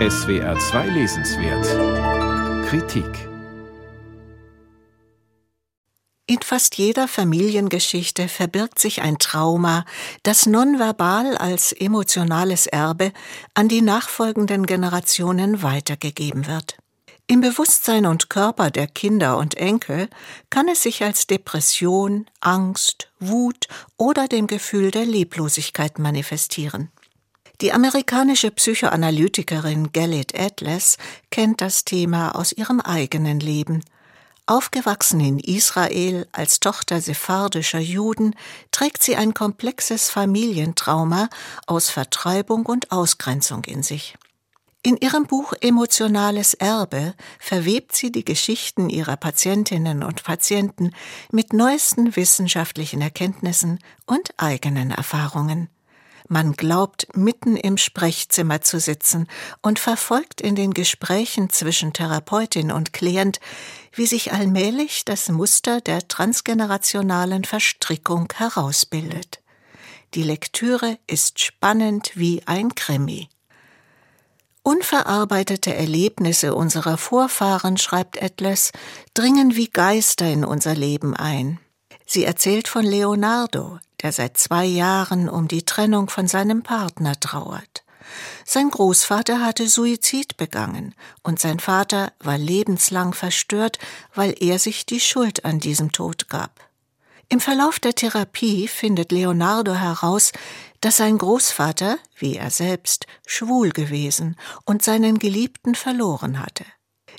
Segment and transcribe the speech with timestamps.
[0.00, 3.28] SWR 2 Lesenswert Kritik
[6.26, 9.84] In fast jeder Familiengeschichte verbirgt sich ein Trauma,
[10.24, 13.12] das nonverbal als emotionales Erbe
[13.54, 16.76] an die nachfolgenden Generationen weitergegeben wird.
[17.28, 20.08] Im Bewusstsein und Körper der Kinder und Enkel
[20.50, 26.90] kann es sich als Depression, Angst, Wut oder dem Gefühl der Leblosigkeit manifestieren.
[27.64, 30.98] Die amerikanische Psychoanalytikerin Galit Atlas
[31.30, 33.82] kennt das Thema aus ihrem eigenen Leben.
[34.44, 38.36] Aufgewachsen in Israel als Tochter sephardischer Juden,
[38.70, 41.30] trägt sie ein komplexes Familientrauma
[41.66, 44.14] aus Vertreibung und Ausgrenzung in sich.
[44.82, 50.90] In ihrem Buch Emotionales Erbe verwebt sie die Geschichten ihrer Patientinnen und Patienten
[51.32, 55.70] mit neuesten wissenschaftlichen Erkenntnissen und eigenen Erfahrungen.
[56.28, 59.28] Man glaubt, mitten im Sprechzimmer zu sitzen
[59.60, 63.40] und verfolgt in den Gesprächen zwischen Therapeutin und Klient,
[63.92, 69.40] wie sich allmählich das Muster der transgenerationalen Verstrickung herausbildet.
[70.14, 73.28] Die Lektüre ist spannend wie ein Krimi.
[74.62, 78.72] Unverarbeitete Erlebnisse unserer Vorfahren, schreibt Atlas,
[79.12, 81.60] dringen wie Geister in unser Leben ein.
[82.06, 87.84] Sie erzählt von Leonardo, der seit zwei Jahren um die Trennung von seinem Partner trauert.
[88.44, 93.78] Sein Großvater hatte Suizid begangen und sein Vater war lebenslang verstört,
[94.14, 96.60] weil er sich die Schuld an diesem Tod gab.
[97.30, 100.32] Im Verlauf der Therapie findet Leonardo heraus,
[100.82, 106.66] dass sein Großvater, wie er selbst, schwul gewesen und seinen Geliebten verloren hatte.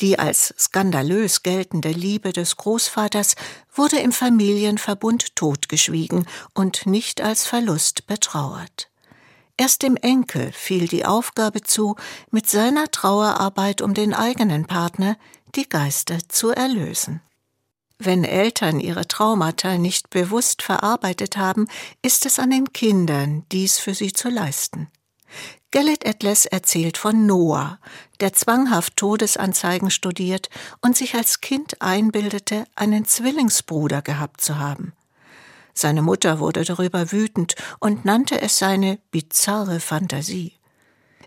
[0.00, 3.34] Die als skandalös geltende Liebe des Großvaters
[3.74, 8.90] wurde im Familienverbund totgeschwiegen und nicht als Verlust betrauert.
[9.56, 11.96] Erst dem Enkel fiel die Aufgabe zu,
[12.30, 15.16] mit seiner Trauerarbeit um den eigenen Partner
[15.56, 17.20] die Geister zu erlösen.
[17.98, 21.66] Wenn Eltern ihre Traumata nicht bewusst verarbeitet haben,
[22.02, 24.88] ist es an den Kindern, dies für sie zu leisten.
[25.70, 27.78] Gellet Atlas erzählt von Noah,
[28.20, 30.48] der zwanghaft Todesanzeigen studiert
[30.80, 34.92] und sich als Kind einbildete, einen Zwillingsbruder gehabt zu haben.
[35.74, 40.54] Seine Mutter wurde darüber wütend und nannte es seine bizarre Fantasie.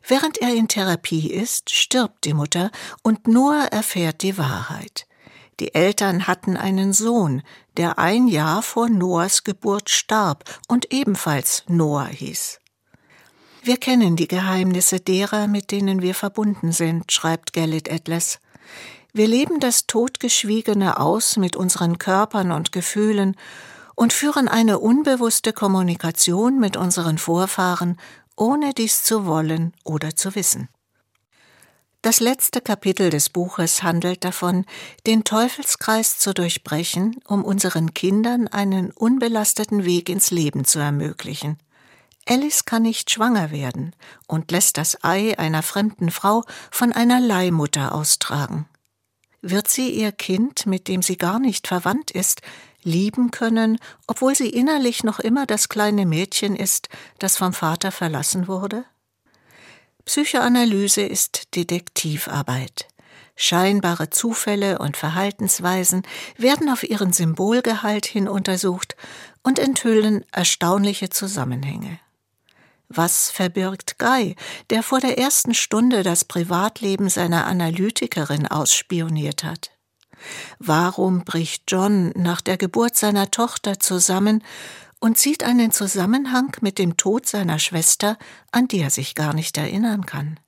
[0.08, 2.72] Während er in Therapie ist, stirbt die Mutter
[3.04, 5.08] und Noah erfährt die Wahrheit.
[5.60, 7.44] Die Eltern hatten einen Sohn,
[7.78, 12.61] der ein Jahr vor Noahs Geburt starb und ebenfalls Noah hieß.
[13.64, 18.40] Wir kennen die Geheimnisse derer, mit denen wir verbunden sind, schreibt Gerlit Atlas.
[19.14, 23.38] Wir leben das Totgeschwiegene aus mit unseren Körpern und Gefühlen
[23.94, 28.00] und führen eine unbewusste Kommunikation mit unseren Vorfahren,
[28.36, 30.68] ohne dies zu wollen oder zu wissen.
[32.02, 34.66] Das letzte Kapitel des Buches handelt davon,
[35.06, 41.60] den Teufelskreis zu durchbrechen, um unseren Kindern einen unbelasteten Weg ins Leben zu ermöglichen.
[42.32, 43.94] Alice kann nicht schwanger werden
[44.26, 48.70] und lässt das Ei einer fremden Frau von einer Leihmutter austragen.
[49.42, 52.42] Wird sie ihr Kind, mit dem sie gar nicht verwandt ist,
[52.84, 56.88] lieben können, obwohl sie innerlich noch immer das kleine Mädchen ist,
[57.20, 58.86] das vom Vater verlassen wurde?
[60.06, 62.88] Psychoanalyse ist Detektivarbeit.
[63.36, 66.04] Scheinbare Zufälle und Verhaltensweisen
[66.38, 68.96] werden auf ihren Symbolgehalt hin untersucht
[69.44, 72.00] und enthüllen erstaunliche Zusammenhänge.
[72.94, 74.36] Was verbirgt Guy,
[74.70, 79.72] der vor der ersten Stunde das Privatleben seiner Analytikerin ausspioniert hat?
[80.60, 84.44] Warum bricht John nach der Geburt seiner Tochter zusammen
[85.00, 88.18] und sieht einen Zusammenhang mit dem Tod seiner Schwester,
[88.52, 90.40] an die er sich gar nicht erinnern kann.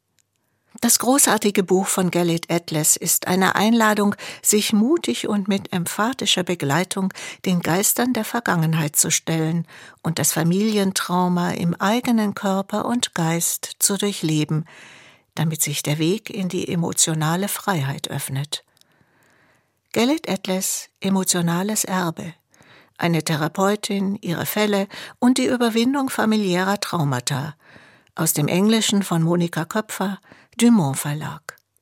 [0.82, 7.14] Das großartige Buch von Gerrit Atlas ist eine Einladung, sich mutig und mit emphatischer Begleitung
[7.46, 9.68] den Geistern der Vergangenheit zu stellen
[10.02, 14.66] und das Familientrauma im eigenen Körper und Geist zu durchleben,
[15.36, 18.64] damit sich der Weg in die emotionale Freiheit öffnet.
[19.92, 22.34] Gerrit Atlas Emotionales Erbe.
[22.98, 24.88] Eine Therapeutin, ihre Fälle
[25.20, 27.56] und die Überwindung familiärer Traumata.
[28.16, 30.20] Aus dem Englischen von Monika Köpfer,
[30.58, 31.53] Dumont Verlag.